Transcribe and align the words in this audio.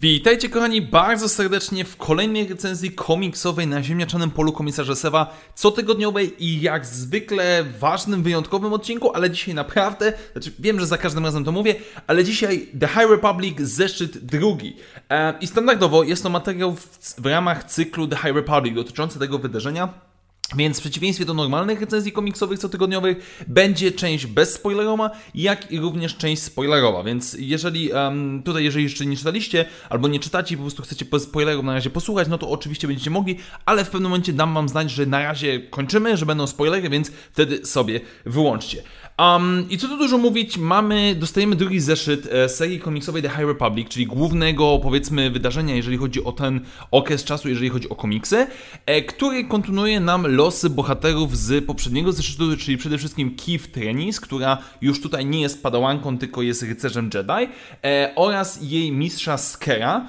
Witajcie 0.00 0.48
kochani 0.48 0.82
bardzo 0.82 1.28
serdecznie 1.28 1.84
w 1.84 1.96
kolejnej 1.96 2.48
recenzji 2.48 2.92
komiksowej 2.92 3.66
na 3.66 3.82
ziemniaczanym 3.82 4.30
polu 4.30 4.52
komisarza 4.52 4.94
Sewa, 4.94 5.36
cotygodniowej 5.54 6.44
i 6.44 6.60
jak 6.60 6.86
zwykle 6.86 7.64
ważnym, 7.64 8.22
wyjątkowym 8.22 8.72
odcinku, 8.72 9.16
ale 9.16 9.30
dzisiaj 9.30 9.54
naprawdę, 9.54 10.12
znaczy 10.32 10.52
wiem, 10.58 10.80
że 10.80 10.86
za 10.86 10.98
każdym 10.98 11.24
razem 11.24 11.44
to 11.44 11.52
mówię, 11.52 11.74
ale 12.06 12.24
dzisiaj 12.24 12.68
The 12.80 12.88
High 12.88 13.10
Republic 13.10 13.60
zeszyt 13.60 14.18
drugi. 14.18 14.76
E, 15.10 15.34
I 15.40 15.46
standardowo 15.46 16.02
jest 16.02 16.22
to 16.22 16.30
materiał 16.30 16.76
w, 16.76 17.14
w 17.18 17.26
ramach 17.26 17.64
cyklu 17.64 18.08
The 18.08 18.16
High 18.16 18.34
Republic 18.34 18.74
dotyczący 18.74 19.18
tego 19.18 19.38
wydarzenia. 19.38 20.11
Więc 20.56 20.78
w 20.78 20.80
przeciwieństwie 20.80 21.24
do 21.24 21.34
normalnych 21.34 21.80
recenzji 21.80 22.12
komiksowych 22.12 22.58
cotygodniowych 22.58 23.44
będzie 23.48 23.92
część 23.92 24.26
bezspoilerowa, 24.26 25.10
jak 25.34 25.72
i 25.72 25.78
również 25.78 26.16
część 26.16 26.42
spoilerowa. 26.42 27.02
Więc 27.02 27.36
jeżeli 27.38 27.92
um, 27.92 28.42
tutaj, 28.42 28.64
jeżeli 28.64 28.84
jeszcze 28.84 29.06
nie 29.06 29.16
czytaliście 29.16 29.64
albo 29.88 30.08
nie 30.08 30.20
czytacie 30.20 30.54
i 30.54 30.58
po 30.58 30.62
prostu 30.62 30.82
chcecie 30.82 31.06
spoilerów 31.18 31.64
na 31.64 31.74
razie 31.74 31.90
posłuchać, 31.90 32.28
no 32.28 32.38
to 32.38 32.50
oczywiście 32.50 32.88
będziecie 32.88 33.10
mogli, 33.10 33.36
ale 33.66 33.84
w 33.84 33.90
pewnym 33.90 34.10
momencie 34.10 34.32
dam 34.32 34.54
wam 34.54 34.68
znać, 34.68 34.90
że 34.90 35.06
na 35.06 35.22
razie 35.22 35.60
kończymy, 35.60 36.16
że 36.16 36.26
będą 36.26 36.46
spoilery, 36.46 36.88
więc 36.88 37.10
wtedy 37.32 37.66
sobie 37.66 38.00
wyłączcie. 38.26 38.82
Um, 39.18 39.66
I 39.70 39.78
co 39.78 39.88
tu 39.88 39.96
dużo 39.96 40.18
mówić, 40.18 40.58
mamy, 40.58 41.14
dostajemy 41.14 41.56
drugi 41.56 41.80
zeszyt 41.80 42.28
e, 42.32 42.48
serii 42.48 42.80
komiksowej 42.80 43.22
The 43.22 43.28
High 43.28 43.46
Republic, 43.46 43.88
czyli 43.88 44.06
głównego, 44.06 44.78
powiedzmy, 44.82 45.30
wydarzenia, 45.30 45.74
jeżeli 45.74 45.96
chodzi 45.96 46.24
o 46.24 46.32
ten 46.32 46.60
okres 46.90 47.24
czasu, 47.24 47.48
jeżeli 47.48 47.68
chodzi 47.68 47.88
o 47.88 47.94
komiksy, 47.94 48.46
e, 48.86 49.02
który 49.02 49.44
kontynuuje 49.44 50.00
nam 50.00 50.26
losy 50.26 50.70
bohaterów 50.70 51.36
z 51.36 51.64
poprzedniego 51.64 52.12
zeszytu, 52.12 52.56
czyli 52.56 52.76
przede 52.76 52.98
wszystkim 52.98 53.36
Keith 53.36 53.66
Trenis, 53.66 54.20
która 54.20 54.58
już 54.80 55.00
tutaj 55.00 55.26
nie 55.26 55.40
jest 55.40 55.62
padałanką, 55.62 56.18
tylko 56.18 56.42
jest 56.42 56.62
rycerzem 56.62 57.10
Jedi, 57.14 57.52
e, 57.84 58.12
oraz 58.16 58.58
jej 58.62 58.92
mistrza 58.92 59.38
Skera, 59.38 60.06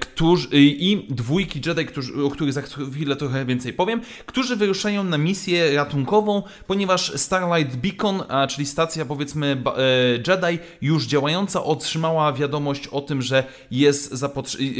którzy, 0.00 0.48
i 0.52 1.06
dwójki 1.08 1.60
Jedi, 1.66 1.86
którzy, 1.86 2.24
o 2.24 2.30
których 2.30 2.52
za 2.52 2.62
chwilę 2.62 3.16
trochę 3.16 3.44
więcej 3.44 3.72
powiem, 3.72 4.00
którzy 4.26 4.56
wyruszają 4.56 5.04
na 5.04 5.18
misję 5.18 5.74
ratunkową, 5.74 6.42
ponieważ 6.66 7.12
Starlight 7.16 7.76
Beacon 7.76 8.22
czyli 8.48 8.66
stacja 8.66 9.04
powiedzmy 9.04 9.62
e, 9.66 9.82
Jedi 10.12 10.58
już 10.82 11.06
działająca 11.06 11.64
otrzymała 11.64 12.32
wiadomość 12.32 12.86
o 12.86 13.00
tym, 13.00 13.22
że 13.22 13.44
jest 13.70 14.24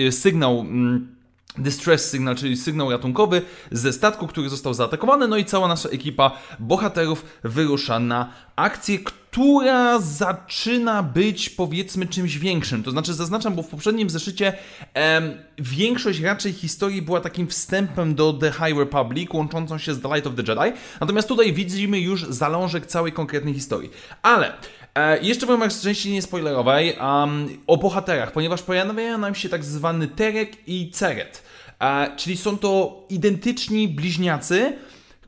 e, 0.07 0.13
sygnał 0.13 0.61
mm, 0.61 1.20
distress 1.59 2.11
signal, 2.13 2.37
czyli 2.37 2.57
sygnał 2.57 2.91
ratunkowy 2.91 3.43
ze 3.71 3.93
statku, 3.93 4.27
który 4.27 4.49
został 4.49 4.75
zaatakowany, 4.75 5.29
no 5.29 5.37
i 5.37 5.45
cała 5.45 5.69
nasza 5.69 5.89
ekipa 5.89 6.31
bohaterów 6.59 7.25
wyrusza 7.45 7.99
na 7.99 8.33
akcję, 8.57 8.99
która 8.99 10.01
zaczyna 10.01 11.03
być 11.03 11.51
powiedzmy 11.51 12.07
czymś 12.07 12.39
większym. 12.39 12.83
To 12.83 12.91
znaczy 12.91 13.15
zaznaczam, 13.15 13.55
bo 13.55 13.63
w 13.63 13.69
poprzednim 13.69 14.11
zeszycie 14.11 14.53
em, 14.95 15.33
większość 15.59 16.21
raczej 16.21 16.53
historii 16.53 17.03
była 17.03 17.21
takim 17.21 17.47
wstępem 17.47 18.15
do 18.15 18.33
The 18.33 18.53
High 18.53 18.79
Republic, 18.79 19.31
łączącą 19.33 19.79
się 19.79 19.95
z 19.95 20.03
The 20.03 20.09
Light 20.15 20.27
of 20.27 20.35
the 20.35 20.43
Jedi, 20.53 20.79
natomiast 21.01 21.29
tutaj 21.29 21.53
widzimy 21.53 22.01
już 22.01 22.27
zalążek 22.27 22.87
całej 22.87 23.13
konkretnej 23.13 23.55
historii. 23.55 23.91
Ale 24.23 24.53
e, 24.95 25.23
jeszcze 25.23 25.47
w 25.47 25.51
ramach 25.51 25.73
części 25.81 26.13
niespoilerowej 26.13 26.97
um, 27.01 27.49
o 27.67 27.77
bohaterach, 27.77 28.33
ponieważ 28.33 28.63
pojawiają 28.63 29.19
nam 29.19 29.35
się 29.35 29.49
tak 29.49 29.65
zwany 29.65 30.09
Terek 30.09 30.69
i 30.69 30.91
Ceret. 30.91 31.43
E, 31.81 32.17
czyli 32.17 32.37
są 32.37 32.59
to 32.59 33.03
identyczni 33.09 33.89
bliźniacy, 33.89 34.73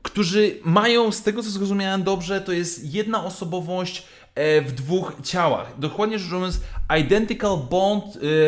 którzy 0.01 0.59
mają, 0.63 1.11
z 1.11 1.23
tego 1.23 1.43
co 1.43 1.49
zrozumiałem 1.49 2.03
dobrze, 2.03 2.41
to 2.41 2.51
jest 2.51 2.93
jedna 2.93 3.25
osobowość 3.25 4.03
e, 4.35 4.61
w 4.61 4.71
dwóch 4.71 5.13
ciałach. 5.23 5.79
Dokładnie 5.79 6.19
rzecz 6.19 6.31
biorąc, 6.31 6.59
identical 6.99 7.57
bond, 7.69 8.03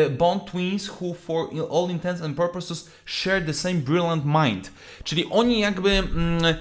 e, 0.06 0.10
bond 0.10 0.50
twins 0.50 0.90
who 1.00 1.14
for 1.14 1.48
all 1.72 1.90
intents 1.90 2.22
and 2.22 2.36
purposes 2.36 2.90
share 3.04 3.46
the 3.46 3.54
same 3.54 3.74
brilliant 3.74 4.24
mind. 4.24 4.72
Czyli 5.04 5.26
oni 5.30 5.60
jakby, 5.60 5.90
mm, 5.90 6.54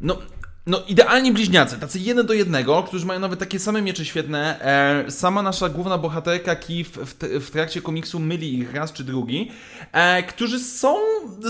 no 0.00 0.18
no, 0.66 0.82
idealnie 0.88 1.32
bliźniacy, 1.32 1.78
tacy 1.78 1.98
jeden 1.98 2.26
do 2.26 2.34
jednego, 2.34 2.82
którzy 2.82 3.06
mają 3.06 3.20
nawet 3.20 3.38
takie 3.38 3.58
same 3.58 3.82
miecze 3.82 4.04
świetne. 4.04 4.60
E, 5.06 5.10
sama 5.10 5.42
nasza 5.42 5.68
główna 5.68 5.98
bohaterka 5.98 6.56
Kif 6.56 6.88
w, 6.88 7.14
w, 7.44 7.50
trakcie 7.50 7.82
komiksu 7.82 8.18
myli 8.18 8.58
ich 8.58 8.74
raz 8.74 8.92
czy 8.92 9.04
drugi, 9.04 9.50
e, 9.92 10.22
którzy 10.22 10.58
są 10.58 10.94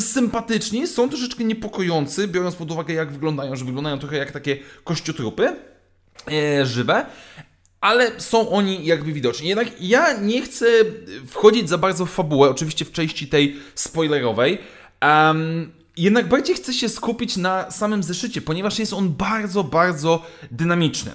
sympatyczni, 0.01 0.87
są 0.87 1.09
troszeczkę 1.09 1.45
niepokojący, 1.45 2.29
biorąc 2.29 2.55
pod 2.55 2.71
uwagę 2.71 2.95
jak 2.95 3.13
wyglądają, 3.13 3.57
że 3.57 3.65
wyglądają 3.65 3.99
trochę 3.99 4.17
jak 4.17 4.33
takie 4.33 4.59
kościotrupy 4.85 5.57
e, 6.33 6.67
żywe. 6.67 7.07
Ale 7.81 8.21
są 8.21 8.51
oni 8.51 8.87
jakby 8.87 9.13
widoczni. 9.13 9.49
Jednak 9.49 9.69
ja 9.81 10.13
nie 10.13 10.43
chcę 10.43 10.67
wchodzić 11.27 11.69
za 11.69 11.79
bardzo 11.79 12.07
w 12.07 12.11
fabułę, 12.11 12.51
oczywiście 12.51 12.85
w 12.85 12.93
części 12.93 13.29
tej 13.29 13.57
spoilerowej. 13.75 14.59
Um, 15.03 15.82
jednak 15.97 16.29
bardziej 16.29 16.57
chcę 16.57 16.73
się 16.73 16.89
skupić 16.89 17.37
na 17.37 17.71
samym 17.71 18.03
zeszycie, 18.03 18.41
ponieważ 18.41 18.79
jest 18.79 18.93
on 18.93 19.09
bardzo, 19.09 19.65
bardzo 19.65 20.23
dynamiczny. 20.51 21.13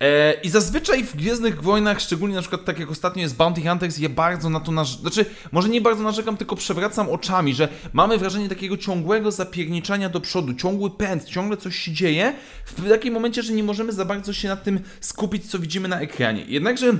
E, 0.00 0.32
I 0.32 0.50
zazwyczaj 0.50 1.04
w 1.04 1.16
Gwiezdnych 1.16 1.62
Wojnach, 1.62 2.00
szczególnie 2.00 2.34
na 2.34 2.40
przykład 2.40 2.64
tak 2.64 2.78
jak 2.78 2.90
ostatnio 2.90 3.22
jest 3.22 3.36
Bounty 3.36 3.62
Hunters, 3.62 3.98
je 3.98 4.08
bardzo 4.08 4.50
na 4.50 4.60
to 4.60 4.72
narzekam. 4.72 5.00
Znaczy, 5.00 5.30
może 5.52 5.68
nie 5.68 5.80
bardzo 5.80 6.02
narzekam, 6.02 6.36
tylko 6.36 6.56
przewracam 6.56 7.08
oczami, 7.08 7.54
że 7.54 7.68
mamy 7.92 8.18
wrażenie 8.18 8.48
takiego 8.48 8.76
ciągłego 8.76 9.30
zapierniczania 9.30 10.08
do 10.08 10.20
przodu, 10.20 10.54
ciągły 10.54 10.90
pęd, 10.90 11.24
ciągle 11.24 11.56
coś 11.56 11.76
się 11.76 11.92
dzieje, 11.92 12.34
w 12.64 12.88
takim 12.88 13.14
momencie, 13.14 13.42
że 13.42 13.52
nie 13.52 13.62
możemy 13.62 13.92
za 13.92 14.04
bardzo 14.04 14.32
się 14.32 14.48
nad 14.48 14.64
tym 14.64 14.80
skupić, 15.00 15.50
co 15.50 15.58
widzimy 15.58 15.88
na 15.88 16.00
ekranie. 16.00 16.44
Jednakże 16.48 16.92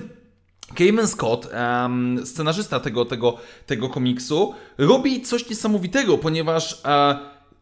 Cayman 0.74 1.08
Scott, 1.08 1.48
um, 1.82 2.26
scenarzysta 2.26 2.80
tego, 2.80 3.04
tego, 3.04 3.38
tego 3.66 3.88
komiksu, 3.88 4.54
robi 4.78 5.22
coś 5.22 5.50
niesamowitego, 5.50 6.18
ponieważ 6.18 6.80
e, 6.84 7.18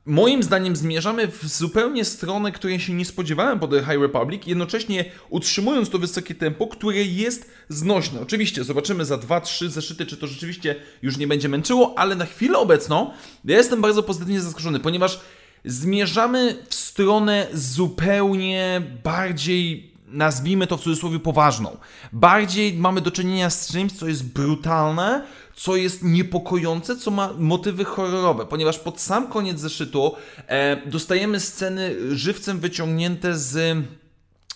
moim 0.07 0.43
zdaniem 0.43 0.77
zmierzamy 0.77 1.29
w 1.29 1.47
zupełnie 1.47 2.05
stronę, 2.05 2.53
której 2.53 2.81
się 2.81 2.93
nie 2.93 3.05
spodziewałem 3.05 3.59
po 3.59 3.69
The 3.69 3.81
High 3.81 4.01
Republic, 4.01 4.43
jednocześnie 4.47 5.05
utrzymując 5.31 5.91
to 5.91 5.99
wysokie 5.99 6.35
tempo, 6.35 6.67
które 6.67 7.03
jest 7.03 7.51
znośne. 7.69 8.21
Oczywiście 8.21 8.65
zobaczymy 8.65 9.05
za 9.05 9.17
2-3 9.17 9.69
zeszyty, 9.69 10.07
czy 10.07 10.17
to 10.17 10.27
rzeczywiście 10.27 10.77
już 11.03 11.17
nie 11.17 11.27
będzie 11.27 11.49
męczyło, 11.49 11.95
ale 11.97 12.17
na 12.17 12.27
chwilę 12.27 12.59
obecną 12.59 13.11
ja 13.45 13.57
jestem 13.57 13.81
bardzo 13.81 14.03
pozytywnie 14.03 14.41
zaskoczony, 14.41 14.81
ponieważ 14.81 15.21
zmierzamy 15.65 16.57
w 16.69 16.75
stronę 16.75 17.47
zupełnie 17.53 18.83
bardziej 19.05 19.93
nazwijmy 20.11 20.67
to 20.67 20.77
w 20.77 20.81
cudzysłowie 20.81 21.19
poważną. 21.19 21.77
Bardziej 22.13 22.75
mamy 22.75 23.01
do 23.01 23.11
czynienia 23.11 23.51
z 23.51 23.73
czymś, 23.73 23.93
co 23.93 24.09
jest 24.09 24.25
brutalne, 24.25 25.25
co 25.55 25.77
jest 25.77 26.03
niepokojące, 26.03 26.97
co 26.97 27.11
ma 27.11 27.33
motywy 27.39 27.85
horrorowe, 27.85 28.47
ponieważ 28.47 28.79
pod 28.79 29.01
sam 29.01 29.29
koniec 29.29 29.61
zeszytu 29.61 30.15
e, 30.47 30.77
dostajemy 30.87 31.41
sceny 31.41 31.95
żywcem 32.17 32.61
wyciągnięte 32.61 33.39
z 33.39 33.57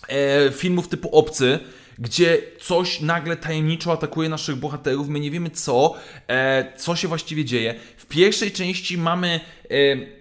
e, 0.09 0.51
filmów 0.51 0.87
typu 0.87 1.09
Obcy, 1.09 1.59
gdzie 1.99 2.41
coś 2.61 3.01
nagle 3.01 3.37
tajemniczo 3.37 3.91
atakuje 3.91 4.29
naszych 4.29 4.55
bohaterów, 4.55 5.09
my 5.09 5.19
nie 5.19 5.31
wiemy 5.31 5.49
co, 5.49 5.95
e, 6.27 6.77
co 6.77 6.95
się 6.95 7.07
właściwie 7.07 7.45
dzieje. 7.45 7.75
W 7.97 8.05
pierwszej 8.05 8.51
części 8.51 8.97
mamy 8.97 9.39
e, 9.69 9.75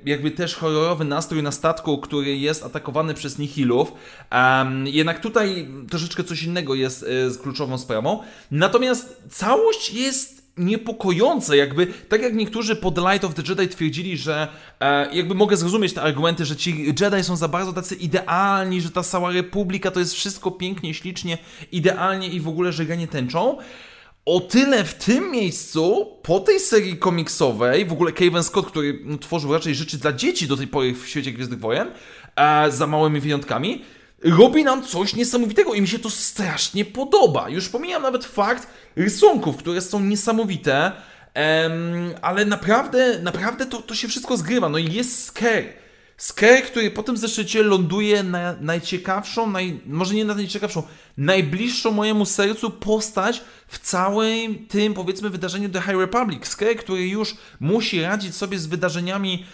jakby 0.06 0.31
też 0.31 0.55
horrorowy 0.55 1.05
nastrój 1.05 1.43
na 1.43 1.53
statku, 1.53 1.99
który 1.99 2.37
jest 2.37 2.65
atakowany 2.65 3.15
przez 3.15 3.38
nihilów, 3.38 3.93
um, 4.32 4.87
jednak 4.87 5.21
tutaj 5.21 5.69
troszeczkę 5.91 6.25
coś 6.25 6.43
innego 6.43 6.75
jest 6.75 7.03
e, 7.03 7.43
kluczową 7.43 7.78
sprawą. 7.78 8.22
Natomiast 8.50 9.22
całość 9.31 9.93
jest 9.93 10.41
niepokojące, 10.56 11.56
jakby, 11.56 11.86
tak 11.86 12.22
jak 12.22 12.34
niektórzy 12.34 12.76
po 12.76 12.90
The 12.90 13.00
Light 13.00 13.24
of 13.24 13.34
the 13.34 13.42
Jedi 13.48 13.68
twierdzili, 13.68 14.18
że 14.18 14.48
e, 14.80 15.14
jakby 15.14 15.34
mogę 15.34 15.56
zrozumieć 15.56 15.92
te 15.92 16.02
argumenty, 16.02 16.44
że 16.44 16.56
ci 16.56 16.87
Jedi 17.00 17.25
są 17.25 17.37
za 17.37 17.49
bardzo 17.49 17.72
tacy 17.72 17.94
idealni, 17.94 18.81
że 18.81 18.90
ta 18.90 19.02
cała 19.02 19.32
Republika 19.32 19.90
to 19.90 20.00
jest 20.00 20.14
wszystko 20.14 20.50
pięknie, 20.50 20.94
ślicznie, 20.94 21.38
idealnie 21.72 22.28
i 22.28 22.40
w 22.40 22.49
ogóle 22.49 22.72
żeganie 22.72 23.08
tęczą. 23.08 23.58
O 24.25 24.40
tyle 24.40 24.84
w 24.84 24.94
tym 24.94 25.31
miejscu, 25.31 26.06
po 26.22 26.40
tej 26.40 26.60
serii 26.60 26.96
komiksowej, 26.96 27.87
w 27.87 27.93
ogóle 27.93 28.12
Kevin 28.12 28.43
Scott, 28.43 28.66
który 28.66 28.98
tworzył 29.20 29.52
raczej 29.52 29.75
rzeczy 29.75 29.98
dla 29.98 30.12
dzieci 30.12 30.46
do 30.46 30.56
tej 30.56 30.66
pory 30.66 30.94
w 30.94 31.08
świecie 31.08 31.32
Gwiezdnych 31.32 31.60
Wojen, 31.60 31.88
e, 32.37 32.70
za 32.70 32.87
małymi 32.87 33.20
wyjątkami, 33.20 33.84
robi 34.24 34.64
nam 34.64 34.82
coś 34.82 35.14
niesamowitego 35.14 35.74
i 35.74 35.80
mi 35.80 35.88
się 35.88 35.98
to 35.98 36.10
strasznie 36.10 36.84
podoba. 36.84 37.48
Już 37.48 37.69
pomijam 37.69 38.02
nawet 38.02 38.24
fakt 38.24 38.66
rysunków, 38.96 39.56
które 39.56 39.80
są 39.80 40.00
niesamowite, 40.00 40.92
um, 41.34 42.14
ale 42.22 42.44
naprawdę, 42.44 43.19
naprawdę 43.19 43.66
to, 43.66 43.82
to 43.82 43.94
się 43.94 44.08
wszystko 44.08 44.36
zgrywa. 44.36 44.69
No 44.69 44.78
i 44.78 44.92
jest 44.92 45.24
Scare. 45.24 45.81
Scare, 46.17 46.62
który 46.62 46.91
po 46.91 47.03
tym 47.03 47.17
zeszycie 47.17 47.62
ląduje 47.62 48.23
na 48.23 48.55
najciekawszą, 48.61 49.50
naj, 49.50 49.81
może 49.87 50.14
nie 50.14 50.25
na 50.25 50.35
najciekawszą, 50.35 50.82
najbliższą 51.17 51.93
mojemu 51.93 52.26
sercu 52.26 52.70
postać 52.70 53.43
w 53.69 53.79
całym 53.79 54.67
tym, 54.67 54.94
powiedzmy, 54.94 55.31
wydarzeniu 55.31 55.69
The 55.69 55.81
High 55.81 55.99
Republic. 55.99 56.47
Skrek, 56.47 56.79
który 56.79 57.09
już 57.09 57.37
musi 57.61 58.03
radzić 58.03 58.35
sobie 58.35 58.59
z 58.59 58.67
wydarzeniami 58.67 59.47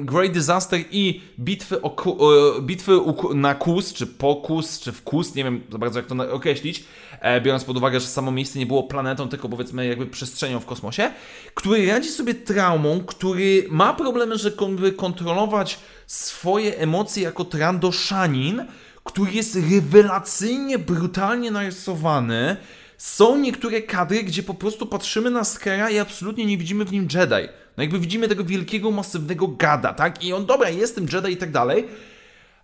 Great 0.00 0.32
Disaster 0.32 0.80
i 0.90 1.20
bitwy, 1.38 1.82
o, 1.82 1.96
o, 1.96 2.60
bitwy 2.60 2.92
na 3.34 3.54
Kus, 3.54 3.92
czy 3.92 4.06
po 4.06 4.36
Kus, 4.36 4.80
czy 4.80 4.92
w 4.92 5.02
Kus, 5.02 5.34
nie 5.34 5.44
wiem 5.44 5.60
za 5.72 5.78
bardzo 5.78 5.98
jak 5.98 6.08
to 6.08 6.32
określić, 6.32 6.84
e, 7.12 7.17
biorąc 7.42 7.64
pod 7.64 7.76
uwagę, 7.76 8.00
że 8.00 8.06
samo 8.06 8.30
miejsce 8.30 8.58
nie 8.58 8.66
było 8.66 8.82
planetą, 8.82 9.28
tylko 9.28 9.48
powiedzmy 9.48 9.86
jakby 9.86 10.06
przestrzenią 10.06 10.60
w 10.60 10.66
kosmosie, 10.66 11.10
który 11.54 11.86
radzi 11.86 12.08
sobie 12.08 12.34
traumą, 12.34 13.00
który 13.00 13.66
ma 13.70 13.94
problemy, 13.94 14.36
żeby 14.38 14.92
kontrolować 14.92 15.78
swoje 16.06 16.78
emocje 16.78 17.22
jako 17.22 17.44
Trandoshanin, 17.44 18.64
który 19.04 19.32
jest 19.32 19.58
rewelacyjnie, 19.70 20.78
brutalnie 20.78 21.50
narysowany. 21.50 22.56
Są 22.98 23.36
niektóre 23.38 23.82
kadry, 23.82 24.22
gdzie 24.22 24.42
po 24.42 24.54
prostu 24.54 24.86
patrzymy 24.86 25.30
na 25.30 25.44
Skera 25.44 25.90
i 25.90 25.98
absolutnie 25.98 26.46
nie 26.46 26.58
widzimy 26.58 26.84
w 26.84 26.92
nim 26.92 27.08
Jedi. 27.14 27.48
No 27.76 27.82
jakby 27.82 27.98
widzimy 27.98 28.28
tego 28.28 28.44
wielkiego, 28.44 28.90
masywnego 28.90 29.48
gada, 29.48 29.92
tak? 29.92 30.24
I 30.24 30.32
on, 30.32 30.46
dobra, 30.46 30.70
jestem 30.70 31.06
Jedi 31.12 31.32
i 31.32 31.36
tak 31.36 31.52
dalej, 31.52 31.84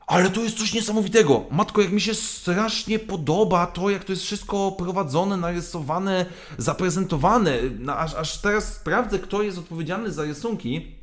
ale 0.06 0.30
to 0.30 0.40
jest 0.40 0.58
coś 0.58 0.74
niesamowitego. 0.74 1.44
Matko, 1.50 1.80
jak 1.80 1.92
mi 1.92 2.00
się 2.00 2.14
strasznie 2.14 2.98
podoba 2.98 3.66
to, 3.66 3.90
jak 3.90 4.04
to 4.04 4.12
jest 4.12 4.22
wszystko 4.22 4.72
prowadzone, 4.72 5.36
narysowane, 5.36 6.26
zaprezentowane. 6.58 7.58
No, 7.78 7.96
aż, 7.96 8.14
aż 8.14 8.38
teraz 8.38 8.74
sprawdzę, 8.74 9.18
kto 9.18 9.42
jest 9.42 9.58
odpowiedzialny 9.58 10.12
za 10.12 10.22
rysunki, 10.22 10.94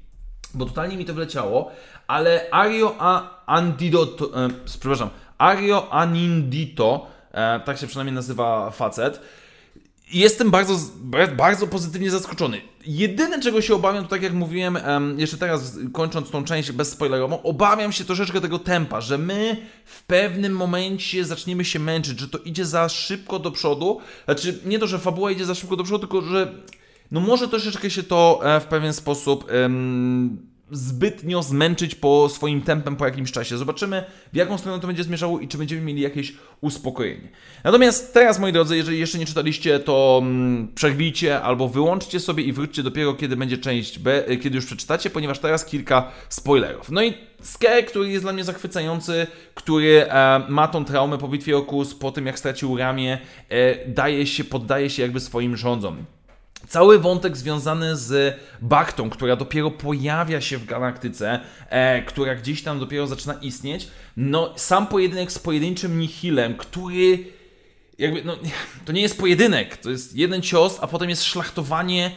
bo 0.53 0.65
totalnie 0.65 0.97
mi 0.97 1.05
to 1.05 1.13
wleciało, 1.13 1.71
ale 2.07 2.51
Ario 2.51 2.95
A 2.99 3.41
Andidoto, 3.45 4.45
e, 4.45 4.49
przepraszam, 4.65 5.09
Ario 5.37 5.93
Anindito, 5.93 7.07
e, 7.31 7.59
tak 7.59 7.77
się 7.77 7.87
przynajmniej 7.87 8.15
nazywa 8.15 8.71
facet, 8.71 9.21
Jestem 10.13 10.51
bardzo, 10.51 10.75
bardzo 11.37 11.67
pozytywnie 11.67 12.11
zaskoczony. 12.11 12.61
Jedyne, 12.85 13.41
czego 13.41 13.61
się 13.61 13.75
obawiam, 13.75 14.03
to 14.03 14.09
tak 14.09 14.23
jak 14.23 14.33
mówiłem, 14.33 14.77
jeszcze 15.17 15.37
teraz 15.37 15.77
kończąc 15.93 16.29
tą 16.29 16.43
część 16.43 16.71
bezspoilerową, 16.71 17.41
obawiam 17.41 17.91
się 17.91 18.03
troszeczkę 18.03 18.41
tego 18.41 18.59
tempa, 18.59 19.01
że 19.01 19.17
my 19.17 19.57
w 19.85 20.03
pewnym 20.03 20.53
momencie 20.53 21.25
zaczniemy 21.25 21.65
się 21.65 21.79
męczyć, 21.79 22.19
że 22.19 22.27
to 22.27 22.37
idzie 22.37 22.65
za 22.65 22.89
szybko 22.89 23.39
do 23.39 23.51
przodu. 23.51 23.99
Znaczy, 24.25 24.59
nie 24.65 24.79
to, 24.79 24.87
że 24.87 24.99
fabuła 24.99 25.31
idzie 25.31 25.45
za 25.45 25.55
szybko 25.55 25.75
do 25.75 25.83
przodu, 25.83 25.99
tylko 25.99 26.21
że 26.21 26.53
no 27.11 27.19
może 27.19 27.47
troszeczkę 27.47 27.89
się 27.89 28.03
to 28.03 28.39
e, 28.43 28.59
w 28.59 28.65
pewien 28.65 28.93
sposób 28.93 29.51
um, 29.63 30.50
zbytnio 30.71 31.43
zmęczyć 31.43 31.95
po 31.95 32.29
swoim 32.29 32.61
tempem 32.61 32.95
po 32.95 33.05
jakimś 33.05 33.31
czasie. 33.31 33.57
Zobaczymy, 33.57 34.03
w 34.33 34.35
jaką 34.35 34.57
stronę 34.57 34.79
to 34.79 34.87
będzie 34.87 35.03
zmierzało 35.03 35.39
i 35.39 35.47
czy 35.47 35.57
będziemy 35.57 35.81
mieli 35.81 36.01
jakieś 36.01 36.33
uspokojenie. 36.61 37.29
Natomiast 37.63 38.13
teraz, 38.13 38.39
moi 38.39 38.53
drodzy, 38.53 38.77
jeżeli 38.77 38.99
jeszcze 38.99 39.17
nie 39.17 39.25
czytaliście, 39.25 39.79
to 39.79 40.19
mm, 40.23 40.67
przerwijcie 40.75 41.41
albo 41.41 41.69
wyłączcie 41.69 42.19
sobie 42.19 42.43
i 42.43 42.53
wróćcie 42.53 42.83
dopiero, 42.83 43.13
kiedy 43.13 43.35
będzie 43.35 43.57
część 43.57 43.99
B, 43.99 44.27
e, 44.27 44.37
kiedy 44.37 44.55
już 44.55 44.65
przeczytacie, 44.65 45.09
ponieważ 45.09 45.39
teraz 45.39 45.65
kilka 45.65 46.11
spoilerów. 46.29 46.91
No 46.91 47.03
i 47.03 47.13
Ske, 47.43 47.83
który 47.83 48.09
jest 48.09 48.23
dla 48.23 48.33
mnie 48.33 48.43
zachwycający, 48.43 49.27
który 49.55 50.05
e, 50.09 50.41
ma 50.49 50.67
tą 50.67 50.85
traumę 50.85 51.17
po 51.17 51.27
bitwie 51.27 51.57
Okus, 51.57 51.95
po 51.95 52.11
tym 52.11 52.25
jak 52.25 52.39
stracił 52.39 52.77
ramię, 52.77 53.19
e, 53.49 53.87
daje 53.87 54.27
się, 54.27 54.43
poddaje 54.43 54.89
się 54.89 55.01
jakby 55.01 55.19
swoim 55.19 55.57
rządzom. 55.57 56.05
Cały 56.71 56.99
wątek 56.99 57.37
związany 57.37 57.97
z 57.97 58.39
Baktą, 58.61 59.09
która 59.09 59.35
dopiero 59.35 59.71
pojawia 59.71 60.41
się 60.41 60.57
w 60.57 60.65
galaktyce, 60.65 61.39
e, 61.69 62.01
która 62.01 62.35
gdzieś 62.35 62.63
tam 62.63 62.79
dopiero 62.79 63.07
zaczyna 63.07 63.33
istnieć, 63.33 63.87
no 64.17 64.53
sam 64.55 64.87
pojedynek 64.87 65.31
z 65.31 65.39
pojedynczym 65.39 65.99
Nihilem, 65.99 66.57
który 66.57 67.25
jakby, 67.97 68.23
no 68.23 68.37
to 68.85 68.91
nie 68.91 69.01
jest 69.01 69.19
pojedynek, 69.19 69.77
to 69.77 69.89
jest 69.89 70.15
jeden 70.15 70.41
cios, 70.41 70.77
a 70.81 70.87
potem 70.87 71.09
jest 71.09 71.23
szlachtowanie 71.23 72.11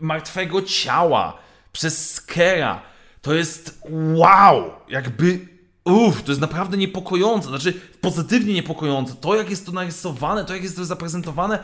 martwego 0.00 0.62
ciała 0.62 1.38
przez 1.72 2.14
Skera. 2.14 2.82
To 3.22 3.34
jest 3.34 3.82
wow! 4.14 4.70
Jakby 4.88 5.48
Uff, 5.84 6.22
to 6.22 6.32
jest 6.32 6.40
naprawdę 6.40 6.76
niepokojące, 6.76 7.48
znaczy 7.48 7.72
pozytywnie 8.00 8.54
niepokojące. 8.54 9.14
To, 9.14 9.36
jak 9.36 9.50
jest 9.50 9.66
to 9.66 9.72
narysowane, 9.72 10.44
to, 10.44 10.54
jak 10.54 10.62
jest 10.62 10.76
to 10.76 10.84
zaprezentowane, 10.84 11.58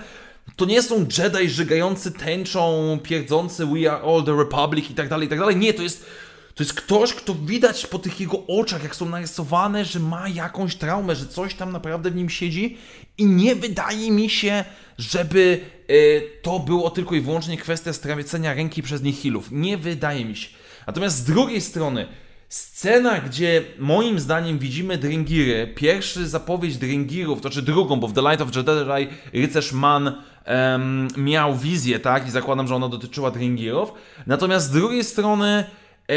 to 0.56 0.64
nie 0.64 0.82
są 0.82 1.06
Jedi 1.18 1.50
żygający 1.50 2.12
tęczą, 2.12 2.98
pierdzący 3.02 3.66
We 3.66 3.92
are 3.92 4.02
all 4.02 4.24
the 4.24 4.36
Republic 4.36 4.90
i 4.90 4.94
tak 4.94 5.08
dalej, 5.08 5.26
i 5.26 5.30
tak 5.30 5.38
dalej. 5.38 5.56
Nie, 5.56 5.74
to 5.74 5.82
jest, 5.82 6.06
to 6.54 6.62
jest 6.62 6.74
ktoś, 6.74 7.14
kto 7.14 7.34
widać 7.34 7.86
po 7.86 7.98
tych 7.98 8.20
jego 8.20 8.46
oczach, 8.46 8.82
jak 8.82 8.96
są 8.96 9.08
narysowane, 9.08 9.84
że 9.84 10.00
ma 10.00 10.28
jakąś 10.28 10.76
traumę, 10.76 11.16
że 11.16 11.26
coś 11.26 11.54
tam 11.54 11.72
naprawdę 11.72 12.10
w 12.10 12.16
nim 12.16 12.30
siedzi 12.30 12.78
i 13.18 13.26
nie 13.26 13.54
wydaje 13.54 14.10
mi 14.10 14.30
się, 14.30 14.64
żeby 14.98 15.60
y, 15.90 16.22
to 16.42 16.58
było 16.58 16.90
tylko 16.90 17.14
i 17.14 17.20
wyłącznie 17.20 17.56
kwestia 17.56 17.92
stracenia 17.92 18.54
ręki 18.54 18.82
przez 18.82 19.02
nihilów. 19.02 19.48
Nie 19.50 19.76
wydaje 19.76 20.24
mi 20.24 20.36
się. 20.36 20.48
Natomiast 20.86 21.16
z 21.16 21.24
drugiej 21.24 21.60
strony, 21.60 22.08
Scena, 22.52 23.20
gdzie 23.20 23.62
moim 23.78 24.20
zdaniem 24.20 24.58
widzimy 24.58 24.98
Dringiry, 24.98 25.72
pierwszy 25.74 26.28
zapowiedź 26.28 26.76
Dringirów, 26.76 27.40
to 27.40 27.50
czy 27.50 27.62
drugą, 27.62 28.00
bo 28.00 28.08
w 28.08 28.12
The 28.12 28.20
Light 28.20 28.40
of 28.40 28.56
Jedi 28.56 29.10
rycerz 29.32 29.72
Man 29.72 30.22
um, 30.46 31.08
miał 31.16 31.56
wizję, 31.56 31.98
tak? 31.98 32.28
I 32.28 32.30
zakładam, 32.30 32.68
że 32.68 32.74
ona 32.74 32.88
dotyczyła 32.88 33.30
Dringirów. 33.30 33.92
Natomiast 34.26 34.66
z 34.66 34.70
drugiej 34.70 35.04
strony 35.04 35.64
e, 36.08 36.14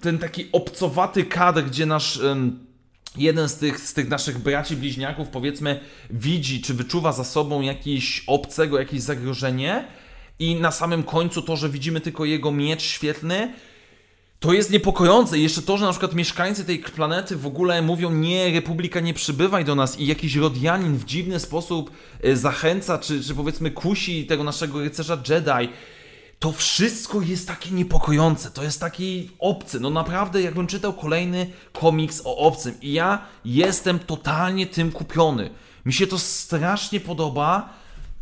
ten 0.00 0.18
taki 0.18 0.46
obcowaty 0.52 1.24
kadr, 1.24 1.62
gdzie 1.62 1.86
nasz... 1.86 2.20
jeden 3.16 3.48
z 3.48 3.56
tych, 3.56 3.80
z 3.80 3.94
tych 3.94 4.08
naszych 4.08 4.38
braci 4.38 4.76
bliźniaków, 4.76 5.28
powiedzmy, 5.28 5.80
widzi 6.10 6.62
czy 6.62 6.74
wyczuwa 6.74 7.12
za 7.12 7.24
sobą 7.24 7.60
jakiś 7.60 8.24
obcego, 8.26 8.78
jakieś 8.78 9.00
zagrożenie, 9.00 9.84
i 10.38 10.54
na 10.54 10.70
samym 10.70 11.02
końcu 11.02 11.42
to, 11.42 11.56
że 11.56 11.68
widzimy 11.68 12.00
tylko 12.00 12.24
jego 12.24 12.52
miecz 12.52 12.82
świetlny, 12.82 13.52
to 14.40 14.52
jest 14.52 14.70
niepokojące. 14.70 15.38
I 15.38 15.42
jeszcze 15.42 15.62
to, 15.62 15.78
że 15.78 15.84
na 15.84 15.90
przykład 15.90 16.14
mieszkańcy 16.14 16.64
tej 16.64 16.78
planety 16.78 17.36
w 17.36 17.46
ogóle 17.46 17.82
mówią 17.82 18.10
nie, 18.10 18.52
Republika 18.52 19.00
nie 19.00 19.14
przybywaj 19.14 19.64
do 19.64 19.74
nas 19.74 19.98
i 19.98 20.06
jakiś 20.06 20.36
Rodianin 20.36 20.96
w 20.96 21.04
dziwny 21.04 21.40
sposób 21.40 21.90
e, 22.22 22.36
zachęca, 22.36 22.98
czy, 22.98 23.24
czy 23.24 23.34
powiedzmy 23.34 23.70
kusi 23.70 24.26
tego 24.26 24.44
naszego 24.44 24.80
rycerza 24.80 25.18
Jedi. 25.28 25.72
To 26.38 26.52
wszystko 26.52 27.20
jest 27.20 27.48
takie 27.48 27.70
niepokojące, 27.70 28.50
to 28.50 28.62
jest 28.62 28.80
taki 28.80 29.30
obcy. 29.38 29.80
No 29.80 29.90
naprawdę, 29.90 30.42
jakbym 30.42 30.66
czytał 30.66 30.92
kolejny 30.92 31.50
komiks 31.72 32.22
o 32.24 32.36
obcym 32.36 32.74
i 32.82 32.92
ja 32.92 33.26
jestem 33.44 33.98
totalnie 33.98 34.66
tym 34.66 34.92
kupiony. 34.92 35.50
Mi 35.86 35.92
się 35.92 36.06
to 36.06 36.18
strasznie 36.18 37.00
podoba 37.00 37.78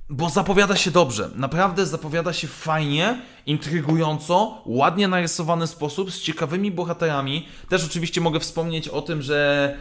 bo 0.08 0.30
zapowiada 0.30 0.76
się 0.76 0.90
dobrze. 0.90 1.30
Naprawdę 1.34 1.86
zapowiada 1.86 2.32
się 2.32 2.48
fajnie, 2.48 3.22
intrygująco, 3.46 4.62
ładnie 4.66 5.08
narysowany 5.08 5.66
sposób, 5.66 6.12
z 6.12 6.20
ciekawymi 6.20 6.70
bohaterami. 6.70 7.46
Też 7.68 7.84
oczywiście 7.84 8.20
mogę 8.20 8.40
wspomnieć 8.40 8.88
o 8.88 9.02
tym, 9.02 9.22
że 9.22 9.78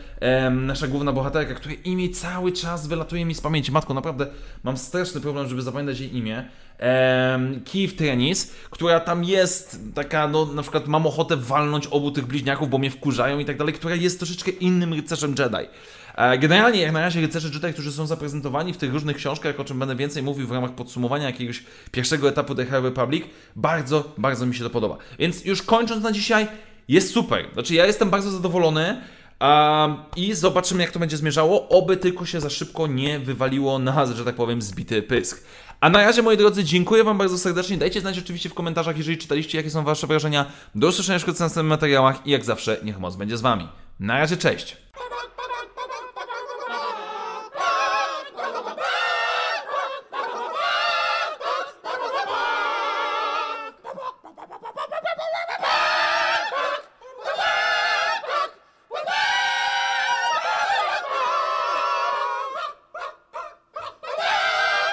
nasza 0.51 0.87
główna 0.87 1.13
bohaterka, 1.13 1.53
której 1.53 1.89
imię 1.89 2.09
cały 2.09 2.51
czas 2.51 2.87
wylatuje 2.87 3.25
mi 3.25 3.35
z 3.35 3.41
pamięci. 3.41 3.71
Matko, 3.71 3.93
naprawdę 3.93 4.27
mam 4.63 4.77
straszny 4.77 5.21
problem, 5.21 5.47
żeby 5.47 5.61
zapamiętać 5.61 5.99
jej 5.99 6.17
imię. 6.17 6.45
Em, 6.77 7.61
Kiev 7.63 7.95
Trenis, 7.95 8.53
która 8.69 8.99
tam 8.99 9.23
jest 9.23 9.79
taka, 9.93 10.27
no 10.27 10.45
na 10.45 10.61
przykład 10.61 10.87
mam 10.87 11.07
ochotę 11.07 11.37
walnąć 11.37 11.87
obu 11.87 12.11
tych 12.11 12.25
bliźniaków, 12.25 12.69
bo 12.69 12.77
mnie 12.77 12.91
wkurzają 12.91 13.39
i 13.39 13.45
tak 13.45 13.57
dalej, 13.57 13.73
która 13.73 13.95
jest 13.95 14.19
troszeczkę 14.19 14.51
innym 14.51 14.93
rycerzem 14.93 15.35
Jedi. 15.39 15.67
E, 16.15 16.37
generalnie, 16.37 16.81
jak 16.81 16.91
na 16.91 17.01
razie, 17.01 17.21
rycerze 17.21 17.49
Jedi, 17.53 17.73
którzy 17.73 17.91
są 17.91 18.07
zaprezentowani 18.07 18.73
w 18.73 18.77
tych 18.77 18.93
różnych 18.93 19.17
książkach, 19.17 19.59
o 19.59 19.63
czym 19.63 19.79
będę 19.79 19.95
więcej 19.95 20.23
mówił 20.23 20.47
w 20.47 20.51
ramach 20.51 20.71
podsumowania 20.71 21.25
jakiegoś 21.25 21.63
pierwszego 21.91 22.29
etapu 22.29 22.55
The 22.55 22.65
High 22.65 22.83
Republic, 22.83 23.23
bardzo, 23.55 24.13
bardzo 24.17 24.45
mi 24.45 24.55
się 24.55 24.63
to 24.63 24.69
podoba. 24.69 24.97
Więc 25.19 25.45
już 25.45 25.61
kończąc 25.61 26.03
na 26.03 26.11
dzisiaj, 26.11 26.47
jest 26.87 27.13
super. 27.13 27.45
Znaczy, 27.53 27.73
ja 27.73 27.85
jestem 27.85 28.09
bardzo 28.09 28.31
zadowolony. 28.31 29.01
Um, 29.41 29.95
I 30.15 30.33
zobaczymy, 30.33 30.83
jak 30.83 30.91
to 30.91 30.99
będzie 30.99 31.17
zmierzało. 31.17 31.69
Oby 31.69 31.97
tylko 31.97 32.25
się 32.25 32.41
za 32.41 32.49
szybko 32.49 32.87
nie 32.87 33.19
wywaliło 33.19 33.79
na, 33.79 34.05
że 34.05 34.25
tak 34.25 34.35
powiem, 34.35 34.61
zbity 34.61 35.01
pysk. 35.01 35.43
A 35.79 35.89
na 35.89 36.03
razie, 36.03 36.21
moi 36.21 36.37
drodzy, 36.37 36.63
dziękuję 36.63 37.03
Wam 37.03 37.17
bardzo 37.17 37.37
serdecznie. 37.37 37.77
Dajcie 37.77 38.01
znać 38.01 38.19
oczywiście 38.19 38.49
w 38.49 38.53
komentarzach, 38.53 38.97
jeżeli 38.97 39.17
czytaliście, 39.17 39.57
jakie 39.57 39.69
są 39.69 39.83
Wasze 39.83 40.07
wrażenia. 40.07 40.45
Do 40.75 40.87
usłyszenia 40.87 41.19
w 41.19 41.27
następnych 41.27 41.65
materiałach 41.65 42.27
i 42.27 42.31
jak 42.31 42.45
zawsze, 42.45 42.77
niech 42.83 42.99
moc 42.99 43.15
będzie 43.15 43.37
z 43.37 43.41
Wami. 43.41 43.67
Na 43.99 44.19
razie, 44.19 44.37
cześć! 44.37 44.77